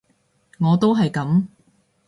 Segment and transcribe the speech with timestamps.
[0.57, 1.45] 我都係噉